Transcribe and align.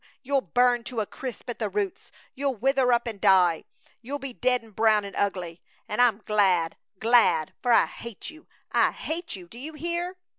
You'll 0.23 0.41
burn 0.41 0.83
to 0.85 0.99
a 0.99 1.05
crisp 1.05 1.47
at 1.51 1.59
the 1.59 1.69
roots! 1.69 2.11
You'll 2.33 2.55
wither 2.55 2.91
up 2.91 3.07
an' 3.07 3.19
die. 3.19 3.65
You'll 4.01 4.17
be 4.17 4.33
dead 4.33 4.63
an' 4.63 4.71
brown 4.71 5.05
an' 5.05 5.13
ugly! 5.15 5.61
An' 5.87 5.99
I'm 5.99 6.23
glad! 6.25 6.75
Glad! 6.97 7.53
For 7.61 7.71
I 7.71 7.85
hate 7.85 8.31
you. 8.31 8.47
I 8.71 8.93
hate 8.93 9.35
you! 9.35 9.47
Do 9.47 9.59
you 9.59 9.73
hear?" 9.73 10.17